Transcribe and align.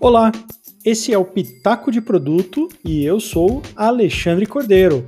Olá, 0.00 0.30
esse 0.84 1.12
é 1.12 1.18
o 1.18 1.24
Pitaco 1.24 1.90
de 1.90 2.00
Produto 2.00 2.68
e 2.84 3.04
eu 3.04 3.18
sou 3.18 3.60
Alexandre 3.74 4.46
Cordeiro. 4.46 5.04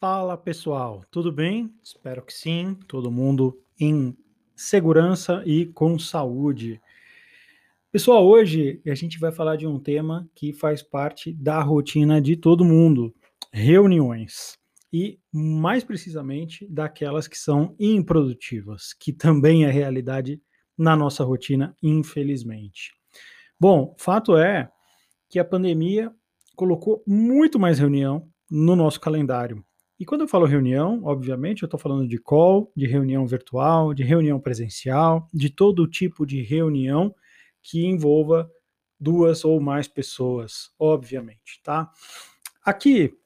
Fala 0.00 0.38
pessoal, 0.38 1.04
tudo 1.10 1.30
bem? 1.30 1.70
Espero 1.82 2.22
que 2.22 2.32
sim, 2.32 2.74
todo 2.88 3.12
mundo 3.12 3.60
em 3.78 4.16
segurança 4.56 5.42
e 5.44 5.66
com 5.66 5.98
saúde. 5.98 6.80
Pessoal, 7.92 8.26
hoje 8.26 8.80
a 8.86 8.94
gente 8.94 9.18
vai 9.20 9.30
falar 9.30 9.56
de 9.56 9.66
um 9.66 9.78
tema 9.78 10.26
que 10.34 10.54
faz 10.54 10.82
parte 10.82 11.34
da 11.34 11.60
rotina 11.60 12.18
de 12.18 12.34
todo 12.34 12.64
mundo: 12.64 13.14
reuniões. 13.52 14.57
E, 14.92 15.18
mais 15.32 15.84
precisamente, 15.84 16.66
daquelas 16.70 17.28
que 17.28 17.36
são 17.36 17.74
improdutivas, 17.78 18.92
que 18.92 19.12
também 19.12 19.64
é 19.64 19.70
realidade 19.70 20.40
na 20.76 20.96
nossa 20.96 21.24
rotina, 21.24 21.76
infelizmente. 21.82 22.94
Bom, 23.60 23.94
fato 23.98 24.36
é 24.36 24.70
que 25.28 25.38
a 25.38 25.44
pandemia 25.44 26.12
colocou 26.56 27.02
muito 27.06 27.58
mais 27.58 27.78
reunião 27.78 28.28
no 28.50 28.74
nosso 28.74 29.00
calendário. 29.00 29.64
E 30.00 30.04
quando 30.04 30.20
eu 30.20 30.28
falo 30.28 30.46
reunião, 30.46 31.00
obviamente, 31.04 31.62
eu 31.62 31.66
estou 31.66 31.78
falando 31.78 32.06
de 32.06 32.18
call, 32.18 32.72
de 32.74 32.86
reunião 32.86 33.26
virtual, 33.26 33.92
de 33.92 34.04
reunião 34.04 34.38
presencial, 34.38 35.28
de 35.34 35.50
todo 35.50 35.88
tipo 35.88 36.24
de 36.24 36.40
reunião 36.40 37.12
que 37.60 37.84
envolva 37.84 38.48
duas 38.98 39.44
ou 39.44 39.60
mais 39.60 39.88
pessoas, 39.88 40.70
obviamente, 40.78 41.60
tá? 41.64 41.90
Aqui, 42.64 43.17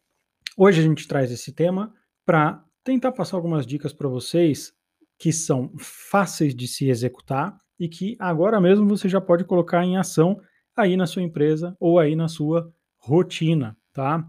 hoje 0.56 0.80
a 0.80 0.84
gente 0.84 1.06
traz 1.06 1.30
esse 1.30 1.52
tema 1.52 1.92
para 2.24 2.64
tentar 2.84 3.12
passar 3.12 3.36
algumas 3.36 3.66
dicas 3.66 3.92
para 3.92 4.08
vocês 4.08 4.72
que 5.18 5.32
são 5.32 5.72
fáceis 5.78 6.54
de 6.54 6.66
se 6.66 6.88
executar 6.88 7.56
e 7.78 7.88
que 7.88 8.16
agora 8.18 8.60
mesmo 8.60 8.88
você 8.88 9.08
já 9.08 9.20
pode 9.20 9.44
colocar 9.44 9.84
em 9.84 9.96
ação 9.96 10.40
aí 10.76 10.96
na 10.96 11.06
sua 11.06 11.22
empresa 11.22 11.76
ou 11.78 11.98
aí 11.98 12.16
na 12.16 12.28
sua 12.28 12.72
rotina, 12.98 13.76
tá? 13.92 14.26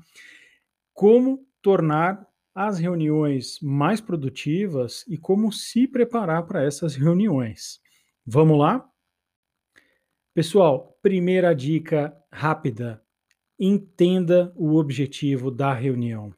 Como 0.94 1.46
tornar 1.62 2.28
as 2.54 2.78
reuniões 2.78 3.60
mais 3.62 4.00
produtivas 4.00 5.04
e 5.08 5.18
como 5.18 5.52
se 5.52 5.88
preparar 5.88 6.46
para 6.46 6.64
essas 6.64 6.96
reuniões. 6.96 7.80
Vamos 8.26 8.58
lá? 8.60 8.88
Pessoal, 10.34 10.98
primeira 11.02 11.54
dica 11.54 12.16
rápida: 12.32 13.03
entenda 13.66 14.54
o 14.56 14.76
objetivo 14.76 15.50
da 15.50 15.74
reunião. 15.74 16.34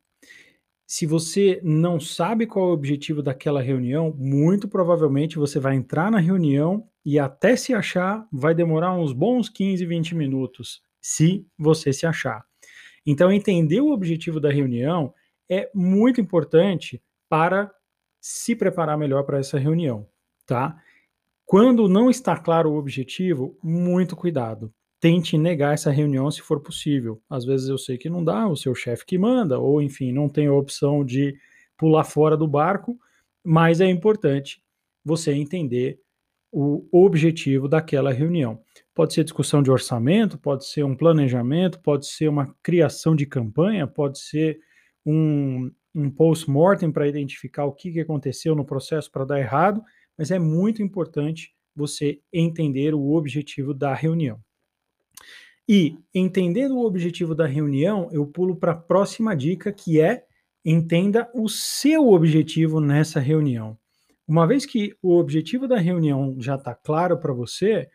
Se 0.87 1.05
você 1.05 1.59
não 1.63 1.99
sabe 1.99 2.45
qual 2.45 2.67
é 2.67 2.69
o 2.69 2.73
objetivo 2.73 3.23
daquela 3.23 3.61
reunião, 3.61 4.13
muito 4.15 4.67
provavelmente 4.67 5.37
você 5.37 5.59
vai 5.59 5.75
entrar 5.75 6.11
na 6.11 6.19
reunião 6.19 6.87
e 7.03 7.17
até 7.17 7.55
se 7.55 7.73
achar 7.73 8.27
vai 8.31 8.53
demorar 8.53 8.93
uns 8.93 9.11
bons 9.11 9.49
15, 9.49 9.83
20 9.85 10.15
minutos, 10.15 10.81
se 11.01 11.45
você 11.57 11.91
se 11.91 12.05
achar. 12.05 12.45
Então, 13.05 13.31
entender 13.31 13.81
o 13.81 13.91
objetivo 13.91 14.39
da 14.39 14.51
reunião 14.51 15.13
é 15.49 15.69
muito 15.73 16.21
importante 16.21 17.01
para 17.27 17.71
se 18.21 18.55
preparar 18.55 18.97
melhor 18.97 19.23
para 19.23 19.39
essa 19.39 19.59
reunião, 19.59 20.07
tá? 20.45 20.79
Quando 21.45 21.87
não 21.87 22.09
está 22.09 22.37
claro 22.37 22.71
o 22.71 22.77
objetivo, 22.77 23.57
muito 23.63 24.15
cuidado. 24.15 24.73
Tente 25.05 25.37
negar 25.37 25.75
essa 25.75 25.91
reunião 25.91 26.31
se 26.31 26.41
for 26.41 26.59
possível. 26.59 27.21
Às 27.29 27.45
vezes 27.45 27.69
eu 27.69 27.77
sei 27.77 27.95
que 27.95 28.09
não 28.09 28.23
dá, 28.23 28.47
o 28.47 28.55
seu 28.55 28.73
chefe 28.73 29.05
que 29.05 29.19
manda, 29.19 29.59
ou 29.59 29.79
enfim, 29.79 30.11
não 30.11 30.27
tem 30.27 30.47
a 30.47 30.53
opção 30.53 31.05
de 31.05 31.37
pular 31.77 32.03
fora 32.03 32.35
do 32.35 32.47
barco, 32.47 32.97
mas 33.43 33.79
é 33.79 33.87
importante 33.87 34.63
você 35.03 35.31
entender 35.31 35.99
o 36.51 36.87
objetivo 36.91 37.67
daquela 37.67 38.11
reunião. 38.11 38.59
Pode 38.95 39.13
ser 39.13 39.23
discussão 39.23 39.61
de 39.61 39.69
orçamento, 39.69 40.39
pode 40.39 40.65
ser 40.65 40.83
um 40.83 40.95
planejamento, 40.95 41.79
pode 41.81 42.07
ser 42.07 42.27
uma 42.27 42.55
criação 42.63 43.15
de 43.15 43.27
campanha, 43.27 43.85
pode 43.85 44.17
ser 44.17 44.59
um, 45.05 45.69
um 45.93 46.09
post-mortem 46.09 46.91
para 46.91 47.07
identificar 47.07 47.65
o 47.65 47.73
que, 47.73 47.91
que 47.91 47.99
aconteceu 47.99 48.55
no 48.55 48.65
processo 48.65 49.11
para 49.11 49.23
dar 49.25 49.39
errado 49.39 49.83
mas 50.17 50.31
é 50.31 50.39
muito 50.39 50.81
importante 50.81 51.53
você 51.75 52.19
entender 52.31 52.95
o 52.95 53.13
objetivo 53.13 53.71
da 53.71 53.93
reunião. 53.93 54.39
E, 55.67 55.97
entendendo 56.13 56.77
o 56.77 56.85
objetivo 56.85 57.33
da 57.33 57.47
reunião, 57.47 58.07
eu 58.11 58.25
pulo 58.25 58.55
para 58.55 58.73
a 58.73 58.75
próxima 58.75 59.35
dica, 59.35 59.71
que 59.71 59.99
é 59.99 60.23
entenda 60.63 61.29
o 61.33 61.47
seu 61.47 62.09
objetivo 62.09 62.79
nessa 62.79 63.19
reunião. 63.19 63.77
Uma 64.27 64.47
vez 64.47 64.65
que 64.65 64.95
o 65.01 65.17
objetivo 65.17 65.67
da 65.67 65.77
reunião 65.77 66.35
já 66.39 66.55
está 66.55 66.73
claro 66.73 67.17
para 67.19 67.33
você, 67.33 67.87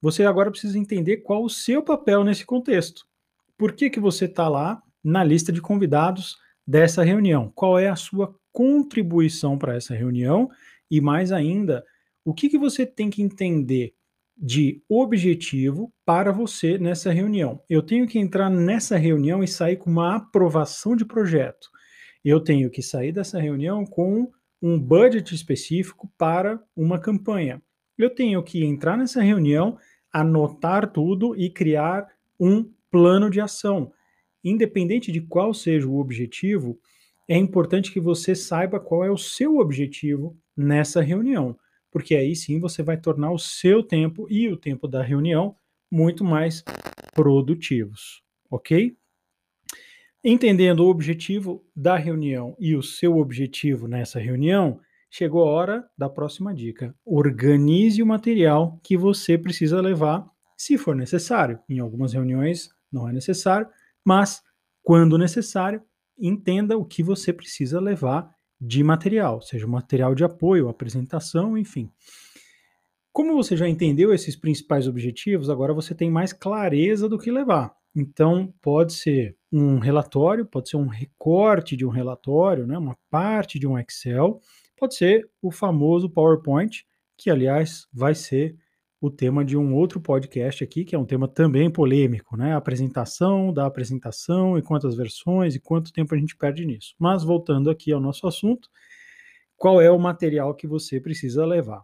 você 0.00 0.24
agora 0.24 0.50
precisa 0.50 0.78
entender 0.78 1.18
qual 1.18 1.44
o 1.44 1.50
seu 1.50 1.82
papel 1.82 2.24
nesse 2.24 2.44
contexto. 2.44 3.06
Por 3.56 3.72
que, 3.72 3.90
que 3.90 4.00
você 4.00 4.24
está 4.24 4.48
lá 4.48 4.82
na 5.02 5.22
lista 5.22 5.52
de 5.52 5.60
convidados 5.60 6.36
dessa 6.66 7.02
reunião? 7.02 7.52
Qual 7.54 7.78
é 7.78 7.88
a 7.88 7.96
sua 7.96 8.34
contribuição 8.52 9.58
para 9.58 9.74
essa 9.74 9.94
reunião 9.94 10.48
e 10.90 11.00
mais 11.00 11.32
ainda, 11.32 11.84
o 12.24 12.32
que, 12.32 12.48
que 12.48 12.56
você 12.56 12.86
tem 12.86 13.10
que 13.10 13.20
entender 13.20 13.92
de 14.36 14.82
objetivo 14.88 15.92
para 16.04 16.32
você 16.32 16.78
nessa 16.78 17.12
reunião? 17.12 17.62
Eu 17.68 17.82
tenho 17.82 18.06
que 18.06 18.18
entrar 18.18 18.50
nessa 18.50 18.96
reunião 18.96 19.42
e 19.42 19.48
sair 19.48 19.76
com 19.76 19.90
uma 19.90 20.16
aprovação 20.16 20.96
de 20.96 21.04
projeto. 21.04 21.68
Eu 22.24 22.40
tenho 22.40 22.70
que 22.70 22.82
sair 22.82 23.12
dessa 23.12 23.40
reunião 23.40 23.84
com 23.84 24.30
um 24.60 24.80
budget 24.80 25.34
específico 25.34 26.10
para 26.16 26.58
uma 26.74 26.98
campanha. 26.98 27.62
Eu 27.98 28.10
tenho 28.10 28.42
que 28.42 28.64
entrar 28.64 28.96
nessa 28.96 29.22
reunião, 29.22 29.78
anotar 30.12 30.90
tudo 30.90 31.36
e 31.36 31.50
criar 31.50 32.08
um 32.40 32.68
plano 32.90 33.28
de 33.28 33.40
ação. 33.40 33.92
Independente 34.42 35.12
de 35.12 35.20
qual 35.20 35.52
seja 35.52 35.86
o 35.86 35.98
objetivo, 35.98 36.78
é 37.28 37.36
importante 37.36 37.92
que 37.92 38.00
você 38.00 38.34
saiba 38.34 38.80
qual 38.80 39.04
é 39.04 39.10
o 39.10 39.18
seu 39.18 39.58
objetivo 39.58 40.36
nessa 40.56 41.00
reunião, 41.00 41.56
porque 41.94 42.16
aí 42.16 42.34
sim 42.34 42.58
você 42.58 42.82
vai 42.82 42.96
tornar 42.96 43.30
o 43.30 43.38
seu 43.38 43.80
tempo 43.80 44.26
e 44.28 44.48
o 44.48 44.56
tempo 44.56 44.88
da 44.88 45.00
reunião 45.00 45.54
muito 45.88 46.24
mais 46.24 46.64
produtivos, 47.14 48.20
ok? 48.50 48.96
Entendendo 50.24 50.80
o 50.80 50.88
objetivo 50.88 51.64
da 51.74 51.96
reunião 51.96 52.56
e 52.58 52.74
o 52.74 52.82
seu 52.82 53.16
objetivo 53.16 53.86
nessa 53.86 54.18
reunião, 54.18 54.80
chegou 55.08 55.44
a 55.44 55.52
hora 55.52 55.88
da 55.96 56.08
próxima 56.08 56.52
dica. 56.52 56.92
Organize 57.04 58.02
o 58.02 58.06
material 58.06 58.80
que 58.82 58.96
você 58.96 59.38
precisa 59.38 59.80
levar, 59.80 60.28
se 60.56 60.76
for 60.76 60.96
necessário. 60.96 61.60
Em 61.68 61.78
algumas 61.78 62.12
reuniões 62.12 62.70
não 62.90 63.08
é 63.08 63.12
necessário, 63.12 63.68
mas 64.04 64.42
quando 64.82 65.16
necessário, 65.16 65.80
entenda 66.18 66.76
o 66.76 66.84
que 66.84 67.04
você 67.04 67.32
precisa 67.32 67.78
levar 67.78 68.33
de 68.66 68.82
material, 68.82 69.42
seja 69.42 69.66
material 69.66 70.14
de 70.14 70.24
apoio, 70.24 70.68
apresentação, 70.68 71.56
enfim. 71.58 71.90
Como 73.12 73.34
você 73.34 73.56
já 73.56 73.68
entendeu 73.68 74.12
esses 74.12 74.34
principais 74.34 74.88
objetivos, 74.88 75.50
agora 75.50 75.74
você 75.74 75.94
tem 75.94 76.10
mais 76.10 76.32
clareza 76.32 77.08
do 77.08 77.18
que 77.18 77.30
levar. 77.30 77.74
Então, 77.94 78.52
pode 78.60 78.94
ser 78.94 79.36
um 79.52 79.78
relatório, 79.78 80.46
pode 80.46 80.70
ser 80.70 80.78
um 80.78 80.88
recorte 80.88 81.76
de 81.76 81.86
um 81.86 81.90
relatório, 81.90 82.66
né, 82.66 82.76
uma 82.76 82.96
parte 83.10 83.58
de 83.58 83.68
um 83.68 83.78
Excel, 83.78 84.40
pode 84.76 84.96
ser 84.96 85.30
o 85.40 85.52
famoso 85.52 86.10
PowerPoint, 86.10 86.84
que, 87.16 87.30
aliás, 87.30 87.86
vai 87.92 88.14
ser 88.14 88.56
o 89.04 89.10
tema 89.10 89.44
de 89.44 89.54
um 89.54 89.74
outro 89.74 90.00
podcast 90.00 90.64
aqui, 90.64 90.82
que 90.82 90.94
é 90.94 90.98
um 90.98 91.04
tema 91.04 91.28
também 91.28 91.70
polêmico, 91.70 92.38
né? 92.38 92.54
A 92.54 92.56
apresentação 92.56 93.52
da 93.52 93.66
apresentação 93.66 94.56
e 94.56 94.62
quantas 94.62 94.96
versões 94.96 95.54
e 95.54 95.60
quanto 95.60 95.92
tempo 95.92 96.14
a 96.14 96.18
gente 96.18 96.34
perde 96.34 96.64
nisso. 96.64 96.94
Mas 96.98 97.22
voltando 97.22 97.68
aqui 97.68 97.92
ao 97.92 98.00
nosso 98.00 98.26
assunto, 98.26 98.66
qual 99.58 99.78
é 99.78 99.90
o 99.90 99.98
material 99.98 100.54
que 100.54 100.66
você 100.66 100.98
precisa 100.98 101.44
levar? 101.44 101.82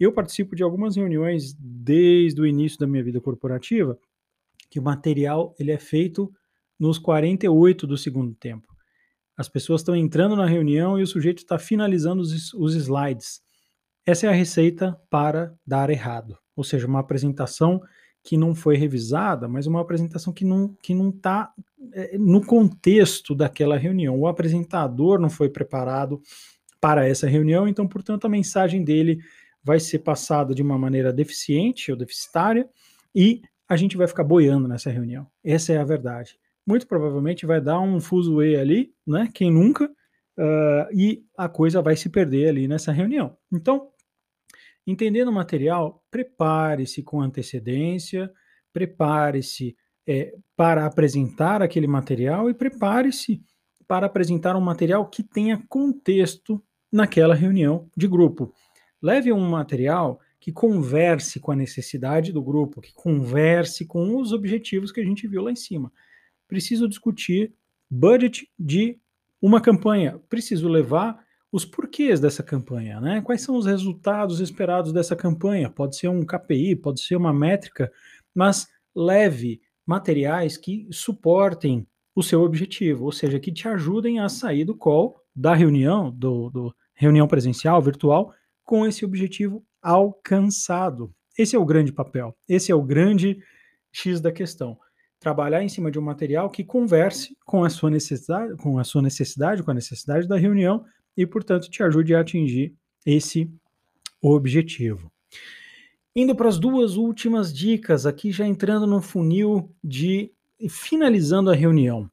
Eu 0.00 0.10
participo 0.10 0.56
de 0.56 0.62
algumas 0.62 0.96
reuniões 0.96 1.52
desde 1.52 2.40
o 2.40 2.46
início 2.46 2.78
da 2.78 2.86
minha 2.86 3.04
vida 3.04 3.20
corporativa, 3.20 3.98
que 4.70 4.80
o 4.80 4.82
material 4.82 5.54
ele 5.58 5.70
é 5.70 5.78
feito 5.78 6.32
nos 6.80 6.98
48 6.98 7.86
do 7.86 7.98
segundo 7.98 8.34
tempo. 8.34 8.74
As 9.36 9.50
pessoas 9.50 9.82
estão 9.82 9.94
entrando 9.94 10.34
na 10.34 10.46
reunião 10.46 10.98
e 10.98 11.02
o 11.02 11.06
sujeito 11.06 11.40
está 11.40 11.58
finalizando 11.58 12.22
os, 12.22 12.54
os 12.54 12.74
slides. 12.74 13.42
Essa 14.06 14.28
é 14.28 14.30
a 14.30 14.32
receita 14.32 14.98
para 15.10 15.54
dar 15.66 15.90
errado 15.90 16.38
ou 16.56 16.64
seja, 16.64 16.86
uma 16.86 17.00
apresentação 17.00 17.80
que 18.22 18.36
não 18.36 18.54
foi 18.54 18.76
revisada, 18.76 19.46
mas 19.46 19.66
uma 19.66 19.80
apresentação 19.80 20.32
que 20.32 20.44
não 20.44 20.74
que 20.82 20.94
não 20.94 21.10
está 21.10 21.52
é, 21.92 22.16
no 22.16 22.44
contexto 22.44 23.34
daquela 23.34 23.76
reunião. 23.76 24.18
O 24.18 24.26
apresentador 24.26 25.20
não 25.20 25.28
foi 25.28 25.48
preparado 25.48 26.20
para 26.80 27.06
essa 27.06 27.26
reunião, 27.26 27.68
então, 27.68 27.86
portanto, 27.86 28.24
a 28.24 28.30
mensagem 28.30 28.82
dele 28.82 29.18
vai 29.62 29.80
ser 29.80 30.00
passada 30.00 30.54
de 30.54 30.62
uma 30.62 30.78
maneira 30.78 31.12
deficiente 31.12 31.90
ou 31.90 31.96
deficitária 31.96 32.68
e 33.14 33.42
a 33.68 33.76
gente 33.76 33.96
vai 33.96 34.06
ficar 34.06 34.24
boiando 34.24 34.68
nessa 34.68 34.90
reunião. 34.90 35.26
Essa 35.42 35.72
é 35.72 35.78
a 35.78 35.84
verdade. 35.84 36.38
Muito 36.66 36.86
provavelmente 36.86 37.46
vai 37.46 37.60
dar 37.60 37.80
um 37.80 38.00
fuzuê 38.00 38.56
ali, 38.56 38.92
né? 39.06 39.28
Quem 39.32 39.50
nunca? 39.50 39.90
uh, 40.38 40.92
e 40.92 41.24
a 41.36 41.48
coisa 41.48 41.82
vai 41.82 41.96
se 41.96 42.08
perder 42.08 42.48
ali 42.48 42.68
nessa 42.68 42.92
reunião. 42.92 43.36
Então, 43.52 43.88
entendendo 44.86 45.28
o 45.28 45.32
material, 45.32 46.02
prepare-se 46.10 47.02
com 47.02 47.20
antecedência, 47.20 48.30
prepare-se 48.72 49.76
é, 50.06 50.34
para 50.56 50.84
apresentar 50.84 51.62
aquele 51.62 51.86
material 51.86 52.50
e 52.50 52.54
prepare-se 52.54 53.42
para 53.86 54.06
apresentar 54.06 54.56
um 54.56 54.60
material 54.60 55.08
que 55.08 55.22
tenha 55.22 55.62
contexto 55.68 56.62
naquela 56.92 57.34
reunião 57.34 57.88
de 57.96 58.06
grupo. 58.06 58.52
Leve 59.00 59.32
um 59.32 59.48
material 59.48 60.20
que 60.40 60.52
converse 60.52 61.40
com 61.40 61.52
a 61.52 61.56
necessidade 61.56 62.32
do 62.32 62.42
grupo, 62.42 62.80
que 62.80 62.92
converse 62.92 63.86
com 63.86 64.20
os 64.20 64.32
objetivos 64.32 64.92
que 64.92 65.00
a 65.00 65.04
gente 65.04 65.26
viu 65.26 65.42
lá 65.42 65.50
em 65.50 65.56
cima. 65.56 65.90
Preciso 66.46 66.88
discutir 66.88 67.54
budget 67.90 68.48
de 68.58 68.98
uma 69.40 69.60
campanha, 69.60 70.20
preciso 70.28 70.68
levar 70.68 71.23
os 71.54 71.64
porquês 71.64 72.18
dessa 72.18 72.42
campanha, 72.42 73.00
né? 73.00 73.20
Quais 73.20 73.40
são 73.42 73.56
os 73.56 73.64
resultados 73.64 74.40
esperados 74.40 74.92
dessa 74.92 75.14
campanha? 75.14 75.70
Pode 75.70 75.96
ser 75.96 76.08
um 76.08 76.26
KPI, 76.26 76.74
pode 76.74 77.00
ser 77.00 77.14
uma 77.14 77.32
métrica, 77.32 77.92
mas 78.34 78.66
leve 78.92 79.60
materiais 79.86 80.56
que 80.56 80.88
suportem 80.90 81.86
o 82.12 82.24
seu 82.24 82.42
objetivo, 82.42 83.04
ou 83.04 83.12
seja, 83.12 83.38
que 83.38 83.52
te 83.52 83.68
ajudem 83.68 84.18
a 84.18 84.28
sair 84.28 84.64
do 84.64 84.76
call, 84.76 85.14
da 85.32 85.54
reunião, 85.54 86.10
do, 86.10 86.50
do 86.50 86.74
reunião 86.92 87.28
presencial, 87.28 87.80
virtual, 87.80 88.34
com 88.64 88.84
esse 88.84 89.04
objetivo 89.04 89.64
alcançado. 89.80 91.14
Esse 91.38 91.54
é 91.54 91.58
o 91.58 91.64
grande 91.64 91.92
papel, 91.92 92.36
esse 92.48 92.72
é 92.72 92.74
o 92.74 92.82
grande 92.82 93.38
X 93.92 94.20
da 94.20 94.32
questão. 94.32 94.76
Trabalhar 95.20 95.62
em 95.62 95.68
cima 95.68 95.88
de 95.88 96.00
um 96.00 96.02
material 96.02 96.50
que 96.50 96.64
converse 96.64 97.36
com 97.46 97.62
a 97.62 97.70
sua 97.70 97.90
necessidade, 97.90 98.56
com 98.56 98.76
a 98.76 98.82
sua 98.82 99.02
necessidade, 99.02 99.62
com 99.62 99.70
a 99.70 99.74
necessidade 99.74 100.26
da 100.26 100.36
reunião 100.36 100.84
e, 101.16 101.26
portanto, 101.26 101.70
te 101.70 101.82
ajude 101.82 102.14
a 102.14 102.20
atingir 102.20 102.74
esse 103.04 103.50
objetivo. 104.20 105.10
Indo 106.16 106.34
para 106.34 106.48
as 106.48 106.58
duas 106.58 106.96
últimas 106.96 107.52
dicas, 107.52 108.06
aqui 108.06 108.30
já 108.30 108.46
entrando 108.46 108.86
no 108.86 109.02
funil 109.02 109.74
de 109.82 110.30
finalizando 110.68 111.50
a 111.50 111.54
reunião. 111.54 112.08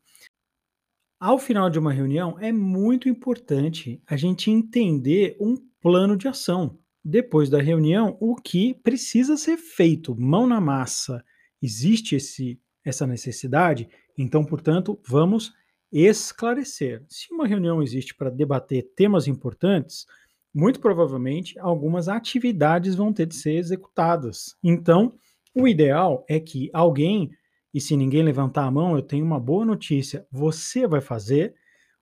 Ao 1.19 1.37
final 1.37 1.69
de 1.69 1.77
uma 1.77 1.93
reunião, 1.93 2.35
é 2.39 2.51
muito 2.51 3.07
importante 3.07 4.01
a 4.07 4.17
gente 4.17 4.49
entender 4.49 5.37
um 5.39 5.55
plano 5.79 6.17
de 6.17 6.27
ação. 6.27 6.79
Depois 7.03 7.49
da 7.49 7.61
reunião, 7.61 8.17
o 8.19 8.35
que 8.35 8.73
precisa 8.73 9.37
ser 9.37 9.57
feito, 9.57 10.19
mão 10.19 10.47
na 10.47 10.59
massa. 10.59 11.23
Existe 11.61 12.15
esse, 12.15 12.59
essa 12.83 13.05
necessidade? 13.05 13.87
Então, 14.17 14.43
portanto, 14.43 14.99
vamos 15.07 15.53
esclarecer. 15.91 17.03
Se 17.09 17.33
uma 17.33 17.47
reunião 17.47 17.81
existe 17.83 18.15
para 18.15 18.29
debater 18.29 18.91
temas 18.95 19.27
importantes, 19.27 20.05
muito 20.53 20.79
provavelmente 20.79 21.57
algumas 21.59 22.07
atividades 22.07 22.95
vão 22.95 23.13
ter 23.13 23.25
de 23.25 23.35
ser 23.35 23.53
executadas. 23.53 24.55
Então, 24.63 25.13
o 25.53 25.67
ideal 25.67 26.25
é 26.29 26.39
que 26.39 26.69
alguém, 26.73 27.31
e 27.73 27.81
se 27.81 27.95
ninguém 27.95 28.23
levantar 28.23 28.65
a 28.65 28.71
mão, 28.71 28.95
eu 28.95 29.01
tenho 29.01 29.25
uma 29.25 29.39
boa 29.39 29.65
notícia: 29.65 30.25
você 30.31 30.87
vai 30.87 31.01
fazer 31.01 31.53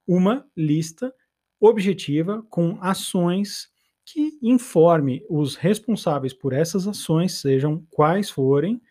uma 0.07 0.45
lista 0.55 1.13
objetiva 1.59 2.43
com 2.49 2.77
ações 2.81 3.69
que 4.05 4.39
informe 4.41 5.23
os 5.29 5.55
responsáveis 5.55 6.33
por 6.33 6.51
essas 6.51 6.87
ações, 6.87 7.39
sejam 7.39 7.85
quais 7.91 8.29
forem, 8.29 8.81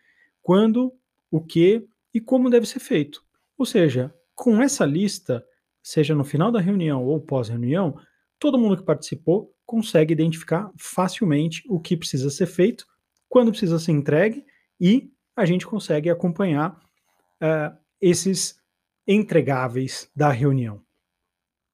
quando, 0.41 0.93
o 1.29 1.41
que 1.41 1.85
e 2.13 2.21
como 2.21 2.49
deve 2.49 2.65
ser 2.65 2.79
feito. 2.79 3.21
Ou 3.57 3.65
seja, 3.65 4.13
com 4.39 4.61
essa 4.61 4.85
lista, 4.85 5.45
seja 5.83 6.15
no 6.15 6.23
final 6.23 6.49
da 6.49 6.61
reunião 6.61 7.03
ou 7.03 7.19
pós-reunião, 7.19 7.99
todo 8.39 8.57
mundo 8.57 8.77
que 8.77 8.83
participou 8.83 9.53
consegue 9.65 10.13
identificar 10.13 10.71
facilmente 10.77 11.61
o 11.67 11.77
que 11.77 11.97
precisa 11.97 12.29
ser 12.29 12.45
feito, 12.45 12.87
quando 13.27 13.51
precisa 13.51 13.77
ser 13.77 13.91
entregue 13.91 14.45
e 14.79 15.11
a 15.35 15.45
gente 15.45 15.67
consegue 15.67 16.09
acompanhar 16.09 16.71
uh, 16.71 17.77
esses 17.99 18.57
entregáveis 19.05 20.09
da 20.15 20.31
reunião. 20.31 20.81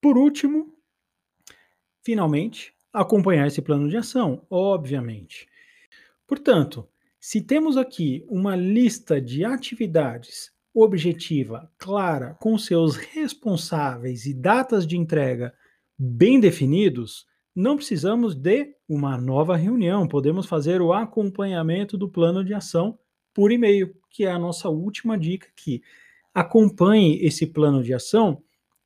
Por 0.02 0.18
último, 0.18 0.76
finalmente, 2.04 2.74
acompanhar 2.92 3.46
esse 3.46 3.62
plano 3.62 3.88
de 3.88 3.98
ação, 3.98 4.44
obviamente. 4.50 5.48
Portanto, 6.26 6.90
se 7.20 7.42
temos 7.42 7.78
aqui 7.78 8.26
uma 8.28 8.56
lista 8.56 9.22
de 9.22 9.46
atividades 9.46 10.55
objetiva, 10.76 11.72
clara, 11.78 12.36
com 12.42 12.58
seus 12.58 12.98
responsáveis 12.98 14.26
e 14.26 14.34
datas 14.34 14.86
de 14.86 14.98
entrega 14.98 15.54
bem 15.98 16.38
definidos, 16.38 17.26
não 17.56 17.78
precisamos 17.78 18.36
de 18.36 18.76
uma 18.88 19.18
nova 19.18 19.56
reunião, 19.56 20.06
podemos 20.06 20.46
fazer 20.46 20.82
o 20.82 20.92
acompanhamento 20.92 21.98
do 21.98 22.10
plano 22.10 22.44
de 22.44 22.54
ação 22.54 23.00
por 23.34 23.52
e-mail, 23.52 23.96
que 24.10 24.26
é 24.26 24.32
a 24.32 24.38
nossa 24.38 24.68
última 24.68 25.18
dica 25.18 25.48
aqui. 25.48 25.82
Acompanhe 26.34 27.20
esse 27.26 27.48
plano 27.48 27.82
de 27.82 27.94
ação 27.94 28.42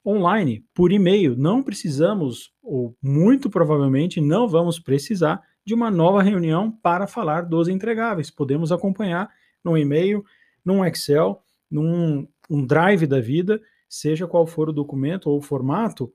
online, 0.05 0.63
por 0.73 0.91
e-mail. 0.91 1.35
Não 1.35 1.63
precisamos, 1.63 2.51
ou 2.61 2.95
muito 3.01 3.49
provavelmente 3.49 4.21
não 4.21 4.47
vamos 4.47 4.79
precisar, 4.79 5.41
de 5.65 5.73
uma 5.73 5.91
nova 5.91 6.21
reunião 6.21 6.71
para 6.71 7.07
falar 7.07 7.41
dos 7.41 7.67
entregáveis. 7.67 8.31
Podemos 8.31 8.71
acompanhar 8.71 9.29
no 9.63 9.77
e-mail, 9.77 10.23
num 10.63 10.85
Excel, 10.85 11.43
num 11.69 12.27
um 12.49 12.65
drive 12.65 13.05
da 13.05 13.19
vida, 13.19 13.61
seja 13.87 14.27
qual 14.27 14.47
for 14.47 14.69
o 14.69 14.73
documento 14.73 15.29
ou 15.29 15.37
o 15.37 15.41
formato, 15.41 16.11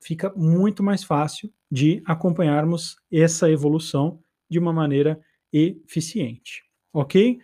fica 0.00 0.32
muito 0.36 0.82
mais 0.82 1.04
fácil 1.04 1.52
de 1.70 2.02
acompanharmos 2.04 2.96
essa 3.10 3.50
evolução 3.50 4.20
de 4.48 4.58
uma 4.58 4.72
maneira 4.72 5.20
eficiente, 5.52 6.62
ok? 6.92 7.38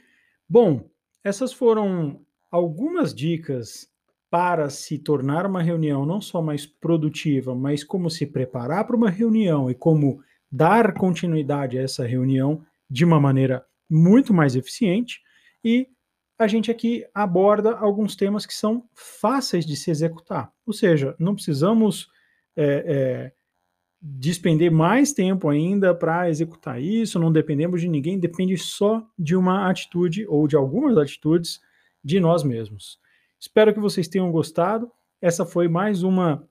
Bom, 0.48 0.88
essas 1.24 1.52
foram 1.52 2.20
algumas 2.50 3.14
dicas 3.14 3.88
para 4.30 4.70
se 4.70 4.98
tornar 4.98 5.46
uma 5.46 5.62
reunião 5.62 6.06
não 6.06 6.20
só 6.20 6.40
mais 6.40 6.64
produtiva, 6.66 7.54
mas 7.54 7.84
como 7.84 8.08
se 8.08 8.26
preparar 8.26 8.86
para 8.86 8.96
uma 8.96 9.10
reunião 9.10 9.70
e 9.70 9.74
como 9.74 10.22
dar 10.50 10.94
continuidade 10.94 11.78
a 11.78 11.82
essa 11.82 12.06
reunião 12.06 12.64
de 12.88 13.04
uma 13.04 13.20
maneira 13.20 13.64
muito 13.90 14.32
mais 14.32 14.56
eficiente. 14.56 15.20
E 15.64 15.88
a 16.38 16.46
gente 16.46 16.70
aqui 16.70 17.04
aborda 17.14 17.76
alguns 17.76 18.16
temas 18.16 18.44
que 18.46 18.54
são 18.54 18.84
fáceis 18.94 19.64
de 19.64 19.76
se 19.76 19.90
executar, 19.90 20.52
ou 20.66 20.72
seja, 20.72 21.14
não 21.18 21.34
precisamos 21.34 22.08
é, 22.56 22.84
é, 22.86 23.32
despender 24.00 24.70
mais 24.70 25.12
tempo 25.12 25.48
ainda 25.48 25.94
para 25.94 26.28
executar 26.28 26.82
isso, 26.82 27.18
não 27.18 27.30
dependemos 27.30 27.80
de 27.80 27.88
ninguém, 27.88 28.18
depende 28.18 28.56
só 28.56 29.06
de 29.16 29.36
uma 29.36 29.70
atitude 29.70 30.26
ou 30.26 30.48
de 30.48 30.56
algumas 30.56 30.98
atitudes 30.98 31.60
de 32.04 32.18
nós 32.18 32.42
mesmos. 32.42 32.98
Espero 33.38 33.72
que 33.72 33.80
vocês 33.80 34.08
tenham 34.08 34.30
gostado. 34.32 34.90
Essa 35.20 35.46
foi 35.46 35.68
mais 35.68 36.02
uma 36.02 36.46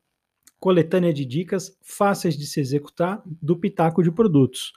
coletânea 0.59 1.13
de 1.13 1.25
dicas 1.25 1.77
fáceis 1.81 2.37
de 2.37 2.45
se 2.45 2.59
executar 2.59 3.21
do 3.25 3.57
Pitaco 3.57 4.01
de 4.01 4.11
Produtos. 4.11 4.71